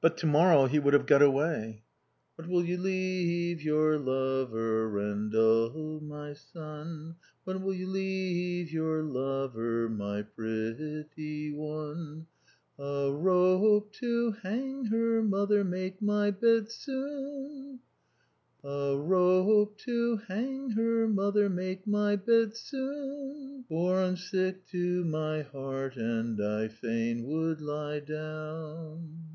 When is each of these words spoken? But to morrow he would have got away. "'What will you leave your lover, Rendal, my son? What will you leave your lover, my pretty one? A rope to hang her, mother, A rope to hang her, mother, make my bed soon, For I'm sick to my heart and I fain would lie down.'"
But 0.00 0.16
to 0.16 0.26
morrow 0.26 0.64
he 0.64 0.78
would 0.78 0.94
have 0.94 1.04
got 1.04 1.20
away. 1.20 1.82
"'What 2.34 2.48
will 2.48 2.64
you 2.64 2.78
leave 2.78 3.60
your 3.60 3.98
lover, 3.98 4.88
Rendal, 4.88 6.00
my 6.00 6.32
son? 6.32 7.16
What 7.44 7.60
will 7.60 7.74
you 7.74 7.86
leave 7.86 8.72
your 8.72 9.02
lover, 9.02 9.90
my 9.90 10.22
pretty 10.22 11.52
one? 11.52 12.26
A 12.78 13.12
rope 13.12 13.92
to 13.96 14.30
hang 14.42 14.86
her, 14.86 15.22
mother, 15.22 15.60
A 18.64 18.96
rope 18.96 19.78
to 19.78 20.16
hang 20.28 20.70
her, 20.70 20.96
mother, 21.08 21.50
make 21.50 21.86
my 21.86 22.16
bed 22.16 22.56
soon, 22.56 23.64
For 23.68 23.98
I'm 24.00 24.16
sick 24.16 24.66
to 24.68 25.04
my 25.04 25.42
heart 25.42 25.96
and 25.96 26.42
I 26.42 26.68
fain 26.68 27.26
would 27.26 27.60
lie 27.60 28.00
down.'" 28.00 29.26